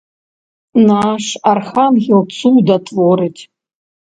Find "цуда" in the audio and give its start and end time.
2.39-2.77